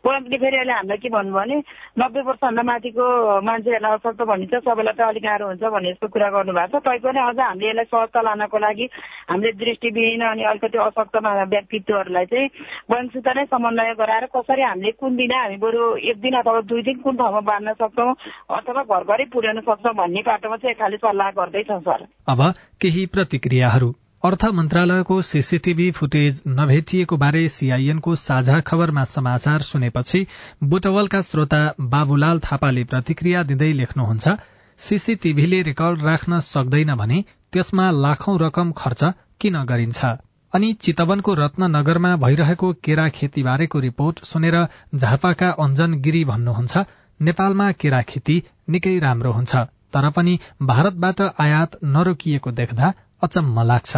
[0.05, 1.57] ब्याङ्कले फेरि अहिले हामीलाई के भन्नु भने
[1.99, 3.05] नब्बे वर्षभन्दा माथिको
[3.47, 7.39] मान्छेहरूलाई अशक्त भनिन्छ सबैलाई त अलिक गाह्रो हुन्छ भन्ने यस्तो कुरा गर्नुभएको छ। तैपनि अझ
[7.39, 8.89] हामीले यसलाई सहजता लानको लागि
[9.29, 11.15] हामीले दृष्टिविहीन अनि अलिकति अशक्त
[11.53, 12.47] व्यक्तित्वहरूलाई चाहिँ
[12.89, 16.97] ब्याङ्कसित नै समन्वय गराएर कसरी हामीले कुन दिन हामी बरु एक दिन अथवा दुई दिन
[16.99, 18.11] कुन ठाउँमा बाँड्न सक्छौँ
[18.57, 22.41] अथवा घर घरै पुर्याउन सक्छौँ भन्ने बाटोमा चाहिँ खालि सल्लाह गर्दैछौँ सर। अब
[22.81, 23.93] केही प्रतिक्रियाहरू।
[24.23, 30.25] अर्थ मन्त्रालयको सीसीटीभी फुटेज नभेटिएको बारे सीआईएनको साझा खबरमा समाचार सुनेपछि
[30.63, 34.35] बुटवलका श्रोता बाबुलाल थापाले प्रतिक्रिया दिँदै लेख्नुहुन्छ
[34.83, 39.03] सीसीटीभीले रेकर्ड राख्न सक्दैन भने त्यसमा लाखौं रकम खर्च
[39.39, 40.05] किन गरिन्छ?
[40.53, 44.57] अनि चितवनको रत्ननगरमा भइरहेको केरा खेतीबारेको रिपोर्ट सुनेर
[44.95, 46.83] झापाका अञ्जन गिरी भन्नुहुन्छ
[47.19, 48.35] नेपालमा केरा खेती
[48.69, 52.93] निकै राम्रो हुन्छ तर पनि भारतबाट आयात नरोकिएको देख्दा
[53.23, 53.97] अचम्म लाग्छ।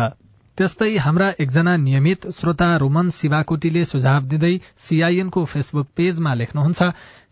[0.57, 6.87] त्यस्तै हाम्रा एकजना नियमित श्रोता रोमन शिवाकोटीले सुझाव दिँदै सीआईएनको फेसबुक पेजमा लेख्नुहुन्छ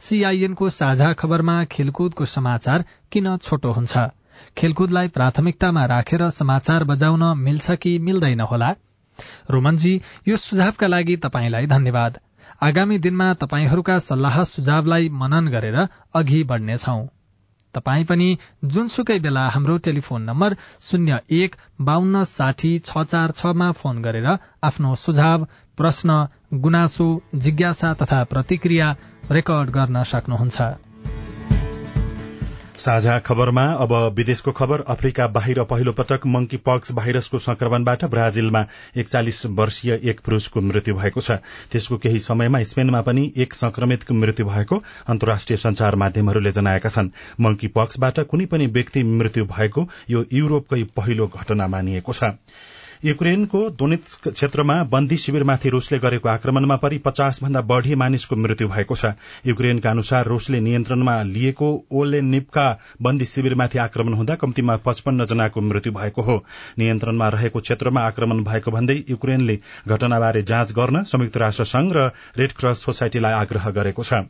[0.07, 4.03] सीआईएनको साझा खबरमा खेलकुदको समाचार किन छोटो हुन्छ?
[4.57, 8.75] खेलकुदलाई प्राथमिकतामा राखेर समाचार बजाउन मिल्छ कि मिल्दैन होला?
[9.49, 9.95] रोमनजी
[10.27, 12.19] यो सुझावका लागि तपाईँलाई धन्यवाद।
[12.61, 15.83] आगामी दिनमा तपाईँहरूका सल्लाह सुझावलाई मनन गरेर
[16.15, 17.01] अघि बढ्नेछौं।
[17.75, 18.29] तपाई पनि
[18.65, 24.29] जुनसुकै बेला हाम्रो टेलिफोन नम्बर शून्य एक बान्न साठी छ चार छमा फोन गरेर
[24.63, 25.45] आफ्नो सुझाव
[25.77, 26.17] प्रश्न
[26.61, 28.95] गुनासो जिज्ञासा तथा प्रतिक्रिया
[29.31, 30.92] रेकर्ड गर्न सक्नुहुन्छ।
[32.77, 38.65] साझा खबरमा अब विदेशको खबर अफ्रिका बाहिर पहिलो पटक मंकी पक्स भाइरसको संक्रमणबाट ब्राजिलमा
[38.97, 41.37] एकचालिस वर्षीय एक पुरूषको मृत्यु भएको छ।
[41.71, 47.67] त्यसको केही समयमा स्पेनमा पनि एक संक्रमितको मृत्यु भएको अन्तर्राष्ट्रिय संचार माध्यमहरूले जनाएका छन्। मंकी
[47.67, 52.33] पक्सबाट कुनै पनि व्यक्ति मृत्यु भएको यो युरोपकै पहिलो घटना मानिएको छ।
[53.03, 58.95] युक्रेनको दोनेत्स्क क्षेत्रमा बन्दी शिविरमाथि रूसले गरेको आक्रमणमा परि पचास भन्दा बढ़ी मानिसको मृत्यु भएको
[58.95, 59.11] छ।
[59.45, 62.67] युक्रेनका अनुसार रूसले नियन्त्रणमा लिएको ओलेनिप्का
[63.01, 66.37] बन्दी शिविरमाथि आक्रमण हुँदा कम्तीमा पचपन्न जनाको मृत्यु भएको हो।
[66.79, 72.51] नियन्त्रणमा रहेको क्षेत्रमा आक्रमण भएको भन्दै युक्रेनले घटनाबारे जाँच गर्न संयुक्त राष्ट्र संघ र रेड
[72.53, 74.23] क्रस सोसाइटीलाई आग्रह गरेको छ।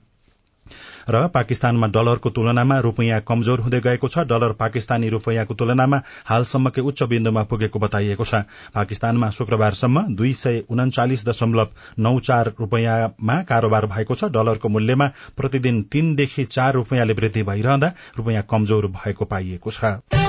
[1.09, 7.03] र पाकिस्तानमा डलरको तुलनामा रूपियाँ कमजोर हुँदै गएको छ। डलर पाकिस्तानी रूपियाँको तुलनामा हालसम्मकै उच्च
[7.03, 14.15] बिन्दुमा पुगेको बताइएको छ। पाकिस्तानमा शुक्रबारसम्म दुई सय उन्चालिस दशमलव नौ चार रूपियाँमा कारोबार भएको
[14.15, 20.22] छ। डलरको मूल्यमा प्रतिदिन तीनदेखि चार रूपियाँले वृद्धि भइरहँदा रूपियाँ कमजोर भएको पाइएको छ।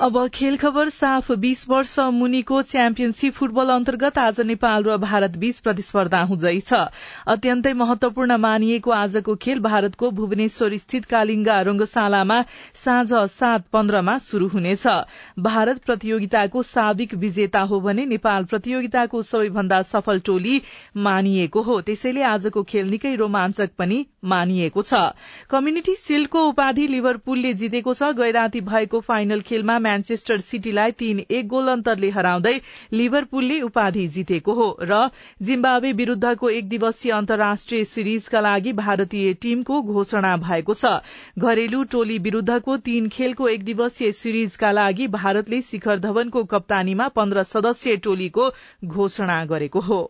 [0.00, 5.58] अब खेल खबर साफ। बीस वर्ष मुनिको च्याम्पियनशीप फुटबल अन्तर्गत आज नेपाल र भारत बीच
[5.60, 6.72] प्रतिस्पर्धा हुँदैछ।
[7.28, 12.40] अत्यन्तै महत्वपूर्ण मानिएको आजको खेल भारतको भुवनेश्वर स्थित कालिङ्गा रंगशालामा
[12.74, 14.86] साँझ सात पन्ध्रमा शुरू हुनेछ।
[15.38, 20.62] भारत प्रतियोगिताको साविक विजेता हो भने नेपाल प्रतियोगिताको सबैभन्दा सफल टोली
[21.00, 25.04] मानिएको हो। त्यसैले आजको खेल निकै रोमाञ्चक पनि मानिएको छ।
[25.50, 31.68] कम्युनिटी शिल्डको उपाधि लिभरपुलले जितेको छ। गैराती भएको फाइनल खेलमा म्यान्चेस्टर सिटीलाई तीन एक गोल
[31.68, 32.56] अन्तरले हराउँदै
[32.94, 34.98] लिभरपुलले उपाधि जितेको हो र
[35.42, 40.92] जिम्बावे विरूद्धको एक दिवसीय अन्तर्राष्ट्रिय सिरिजका लागि भारतीय टीमको घोषणा भएको छ।
[41.38, 47.96] घरेलु टोली विरूद्धको तीन खेलको एक दिवसीय सिरिजका लागि भारतले शिखर धवनको कप्तानीमा पन्ध्र सदस्यीय
[48.06, 48.48] टोलीको
[48.86, 50.00] घोषणा गरेको हो।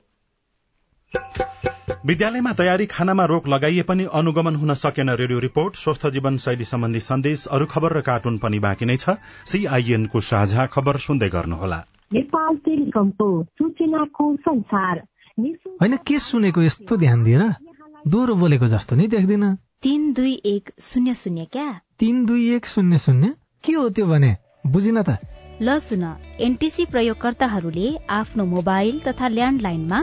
[2.07, 7.01] विद्यालयमा तयारी खानामा रोक लगाइए पनि अनुगमन हुन सकेन रेडियो रिपोर्ट। स्वस्थ जीवन शैली सम्बन्धी
[7.01, 9.11] सन्देश अरू खबर र कार्टुन पनि बाँकी नै छ।
[9.47, 11.85] सीआईएनको साझा खबर सुन्दै गर्नुहोला।
[15.81, 17.43] होइन के सुनेको यस्तो ध्यान दिएर
[18.09, 21.81] दोहोरो बोलेको जस्तो नै देख्दिन। तीन दुई एक शून्य शून्य क्या?
[21.99, 23.35] तीन दुई एक शून्य शून्य?
[23.65, 24.37] के हो त्यो भने?
[24.67, 25.19] बुझिन त।
[25.63, 26.05] ल सुन
[26.41, 30.03] एनटिसी प्रयोगकर्ताहरूले आफ्नो मोबाइल तथा ल्यान्डलाइनमा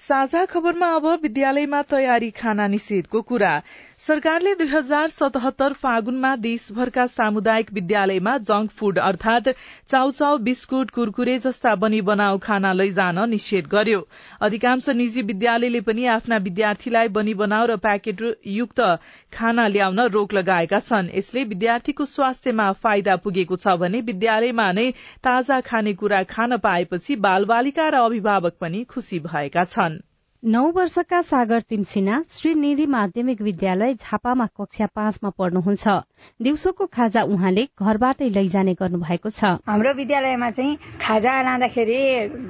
[0.00, 3.50] साझा खबरमा अब विद्यालयमा तयारी खाना निषेधको कुरा।
[3.98, 9.48] सरकारले दुई हजार सतहत्तर फागुनमा देशभरका सामुदायिक विद्यालयमा जंक फूड अर्थात
[9.88, 14.00] चाउचाउ बिस्कुट कुरकुरे जस्ता बनी बनाउ खाना लैजान निषेध गर्यो।
[14.40, 18.80] अधिकांश निजी विद्यालयले पनि आफ्ना विद्यार्थीलाई बनी बनाउ र प्याकेट युक्त
[19.32, 24.90] खाना ल्याउन रोक लगाएका छन्। यसले विद्यार्थीको स्वास्थ्यमा फाइदा पुगेको छ भने विद्यालयमा नै
[25.22, 29.91] ताजा खानेकुरा खान पाएपछि बाल बालिका र अभिभावक पनि खुशी भएका छन्।
[30.42, 35.88] नौ वर्षका सागर तिमसिना श्री निधि माध्यमिक विद्यालय झापामा कक्षा पाँचमा पढ्नुहुन्छ।
[36.42, 41.98] दिउँसोको खाजा उहाँले घरबाटै लैजाने गर्नु भएको छ। हाम्रो विद्यालयमा चाहिँ खाजा लाँदाखेरि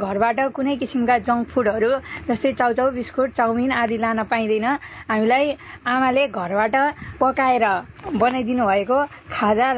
[0.00, 1.90] घरबाट कुनै किसिमका जङ्क फुडहरू
[2.33, 4.66] जस्तै चाउचाउ बिस्कुट चाउमिन आदि लान पाइँदैन।
[5.12, 5.44] हामीलाई
[5.85, 6.74] आमाले घरबाट
[7.20, 7.64] पकाएर
[8.09, 8.98] बनाइदिनु भएको
[9.37, 9.68] खाजा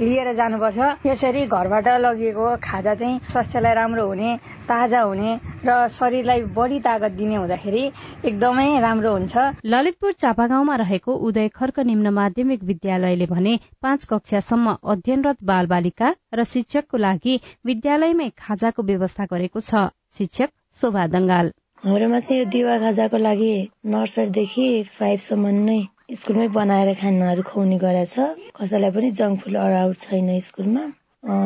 [0.00, 5.34] लिएर जानुपर्छ। यसरी घरबाट लगिएको खाजा चाहिँ स्वास्थ्यलाई राम्रो हुने ताजा हुने
[5.66, 7.82] र शरीरलाई बढी तागत दिने हुँदाखेरि
[8.24, 9.34] एकदमै राम्रो हुन्छ।
[9.66, 16.44] ललितपुर चापागाउँमा रहेको उदय खर्क निम्न माध्यमिक विद्यालयले भने पाँच कक्षासम्म अध्ययनरत बाल बालिका र
[16.54, 20.50] शिक्षकको लागि विद्यालयमै खाजाको व्यवस्था गरेको छ। शिक्षक
[20.80, 21.52] शोभा दंगाल
[21.82, 23.52] हाम्रोमा चाहिँ यो दिवा खाजाको लागि
[23.86, 25.80] नर्सरीदेखि फाइभसम्म नै
[26.14, 28.14] स्कुलमै बनाएर खानाहरू खुवाउने गरेछ
[28.56, 30.84] कसैलाई पनि जङ्क फुड अलाउड छैन स्कुलमा।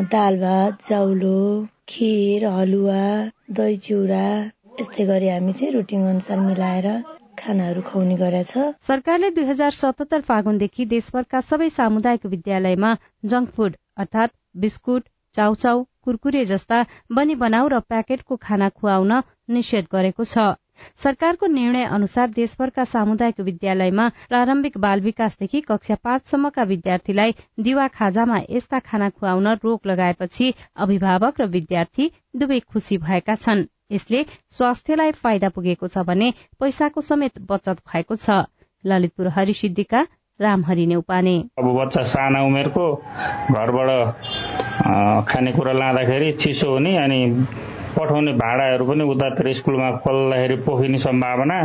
[0.09, 1.37] दाल भात चाउलो।
[1.93, 3.01] खिर हलुवा
[3.57, 4.27] दही चिउरा
[4.81, 6.87] यस्तै गरी हामी चाहिँ रुटिन अनुसार मिलाएर
[7.41, 8.53] खानाहरू खुवाउने गरेछ
[8.87, 12.93] सरकारले दुई हजार सतहत्तर फागुनदेखि देशभरका सबै सामुदायिक विद्यालयमा
[13.33, 16.81] जङ्क फुड अर्थात बिस्कुट चाउचाउ कुरकुरे जस्ता
[17.19, 20.47] बनी बनाउ र प्याकेटको खाना खुवाउन निषेध गरेको छ।
[21.03, 28.79] सरकारको निर्णय अनुसार देशभरका सामुदायिक विद्यालयमा प्रारम्भिक बाल विकासदेखि कक्षा पाँचसम्मका विद्यार्थीलाई दिवा खाजामा यस्ता
[28.79, 35.87] खाना खुवाउन रोक लगाएपछि अभिभावक र विद्यार्थी दुवै खुशी भएका छन्। यसले स्वास्थ्यलाई फाइदा पुगेको
[35.87, 38.45] छ भने पैसाको समेत बचत भएको छ।
[38.85, 40.01] ललितपुर हरिसिद्धिका
[40.41, 42.85] रामहरि नेउपाने। अब बच्चा साना उमेरको
[43.53, 43.91] घरबाट
[45.29, 47.21] खानेकुरा लाँदाखेरि चिसो हुने अनि
[48.03, 51.59] पठाउने भाडाहरू पनि उतातिर स्कुलमा खोल्दाखेरि पोखिने सम्भावना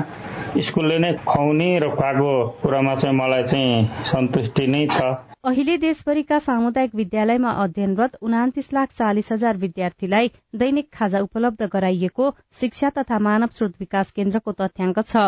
[0.62, 5.16] स्कुलले नै खुवाउने र खुवाएको कुरामा चाहिँ मलाई चाहिँ सन्तुष्टि नै छ।
[5.48, 12.26] अहिले देशभरिका सामुदायिक विद्यालयमा अध्ययनरत उनातिस लाख चालिस हजार विद्यार्थीलाई दैनिक खाजा उपलब्ध गराइएको
[12.60, 15.24] शिक्षा तथा मानव स्रोत विकास केन्द्रको तथ्याङ्क छ।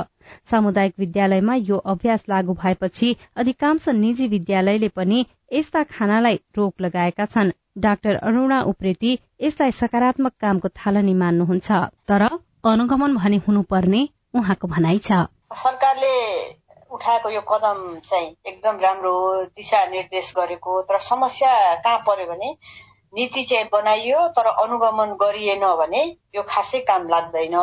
[0.51, 7.55] सामुदायिक विद्यालयमा यो अभ्यास लागू भएपछि अधिकांश निजी विद्यालयले पनि यस्ता खानालाई रोक लगाएका छन्।
[7.79, 9.11] डाक्टर अरूणा उप्रेती
[9.41, 12.23] यसलाई सकारात्मक कामको थालनी मान्नुहुन्छ। तर
[12.65, 14.01] अनुगमन भने हुनुपर्ने
[14.35, 15.25] उहाँको भनाइ छ।
[15.57, 16.13] सरकारले
[16.91, 21.51] उठाएको यो कदम चाहिँ एकदम राम्रो हो दिशा निर्देश गरेको तर समस्या
[21.83, 22.49] कहाँ पर्यो भने
[23.13, 26.03] नीति चाहिँ बनाइयो तर अनुगमन गरिएन भने
[26.35, 27.55] यो खासै काम लाग्दैन।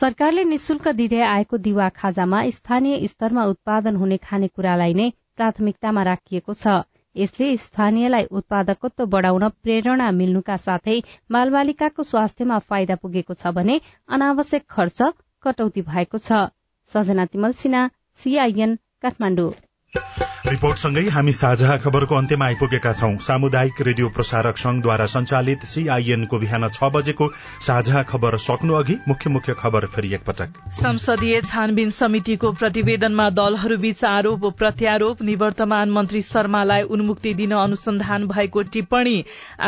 [0.00, 6.80] सरकारले निशुल्क दिँदै आएको दिवा खाजामा स्थानीय स्तरमा उत्पादन हुने खानेकुरालाई नै प्राथमिकतामा राखिएको छ।
[7.16, 10.98] यसले स्थानीयलाई उत्पादकत्व बढाउन प्रेरणा मिल्नुका साथै
[11.30, 15.10] बालबालिकाको स्वास्थ्यमा फाइदा पुगेको छ भने अनावश्यक खर्च
[15.44, 16.44] कटौती भएको छ।
[16.90, 17.82] सजना तिमल सिन्हा
[18.20, 19.50] सीआईएन काठमाडौँ।
[19.92, 26.90] रिपोर्टसँगै हामी साझा खबरको अन्त्यमा आइपुगेका छौं। सामुदायिक रेडियो प्रसारक संघद्वारा संचालित सीआईएनको बिहान छ
[26.94, 27.26] बजेको
[27.66, 34.46] साझा खबर सक्नु अघि मुख्य मुख्य खबर फेरि एकपटक। संसदीय छानबिन समितिको प्रतिवेदनमा दलहरूबीच आरोप
[34.58, 39.16] प्रत्यारोप निवर्तमान मन्त्री शर्मालाई उन्मुक्ति दिन अनुसन्धान भएको टिप्पणी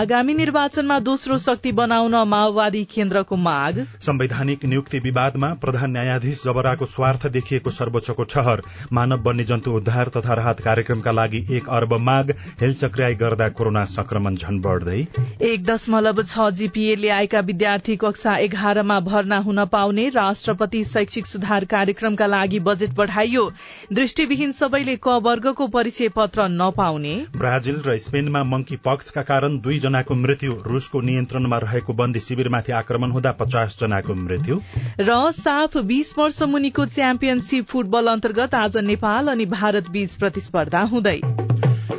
[0.02, 7.26] आगामी निर्वाचनमा दोस्रो शक्ति बनाउन माओवादी केन्द्रको माग। संवैधानिक नियुक्ति विवादमा प्रधान न्यायाधीश जबराको स्वार्थ
[7.32, 13.48] देखिएको सर्वोच्चको ठहर मानव वन्यजन्तु उद्धार तथा राहत कार्यक्रमका लागि एक अर्ब माग। हेलचक्र्याई गर्दा
[13.50, 15.00] कोरोना संक्रमण झन बढ़दै।
[15.42, 22.26] एक दशमलव छ जीपीएले आएका विद्यार्थी कक्षा एघारमा भर्ना हुन पाउने राष्ट्रपति शैक्षिक सुधार कार्यक्रमका
[22.26, 23.50] लागि बजेट बढ़ाइयो।
[23.92, 30.56] दृष्टिविहीन सबैले क वर्गको परिचय पत्र नपाउने। ब्राजिल र स्पेनमा मंकी पक्सका कारण दुईजनाको मृत्यु।
[30.66, 34.60] रूसको नियन्त्रणमा रहेको बन्दी शिविरमाथि आक्रमण हुँदा पचास जनाको मृत्यु।
[35.00, 41.18] र साफ बीस वर्ष मुनिको च्याम्पियनशीप फुटबल अन्तर्गत आज नेपाल अनि भारत बीच प्रतिस्पर्धा हुँदै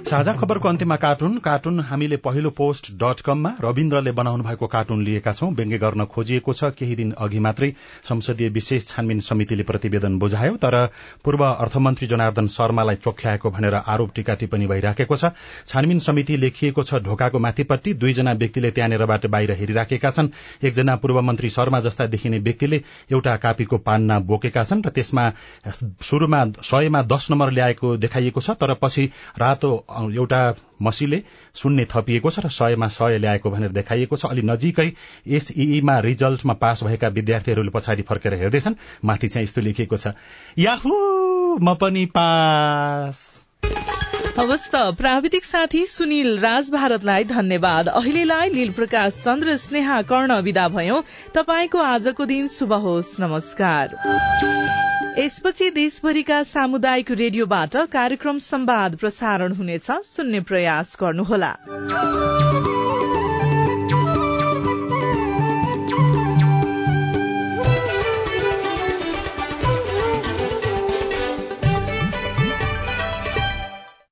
[0.04, 5.32] साझा खबरको अन्त्यमा कार्टुन कार्टुन हामीले पहिलो पोस्ट डट कममा रविन्द्रले बनाउनु भएको कार्टुन लिएका
[5.32, 7.70] छौं। व्यङ्ग्य गर्न खोजिएको छ। केही दिन अघि मात्रै
[8.04, 10.76] संसदीय विशेष छानबिन समितिले प्रतिवेदन बुझायो तर
[11.24, 15.32] पूर्व अर्थमन्त्री जनार्दन शर्मालाई चोख्याएको भनेर आरोप टीका टिप्पणी भइराखेको छ।
[15.68, 20.30] छानबिन समिति लेखिएको छ ढोकाको माथिपट्टि। दुईजना व्यक्तिले त्यहाँनिरबाट बाहिर हेरिराखेका छन्।
[20.64, 25.32] एकजना पूर्व मन्त्री शर्मा जस्ता देखिने व्यक्तिले एउटा कापीको पान्ना बोकेका छन् र त्यसमा
[26.04, 30.42] शुरूमा सयमा दश नम्बर ल्याएको देखाइएको छ। तर पछि रातो एउटा
[30.82, 31.22] मसीले
[31.56, 34.90] शून्य थपिएको छ र सयमा सय ल्याएको भनेर देखाइएको छ। अलि नजिकै
[35.28, 38.76] एसईमा रिजल्टमा पास भएका विद्यार्थीहरूले पछाडि फर्केर हेर्दैछन्।
[39.06, 40.14] माथि चाहिँ यस्तो लेखिएको छ
[40.60, 40.94] याहु
[41.62, 43.44] म पनि पास।
[44.38, 50.68] हवस् त प्राविधिक साथी सुनिल राज भारतलाई धन्यवाद। अहिलेलाई लील प्रकाश चन्द्र स्नेहा कर्ण विदा
[50.70, 51.04] भयो।
[51.36, 60.40] तपाईँको आजको दिन शुभ होस्। नमस्कार। यसपछि देशभरिका सामुदायिक रेडियोबाट कार्यक्रम संवाद प्रसारण हुनेछ। सुन्ने
[60.42, 61.52] प्रयास गर्नुहोला।